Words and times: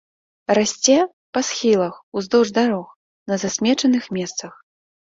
Расце 0.57 0.95
па 1.39 1.43
схілах, 1.51 1.95
уздоўж 2.17 2.47
дарог, 2.59 2.87
на 3.35 3.43
засмечаных 3.45 4.15
месцах. 4.21 4.53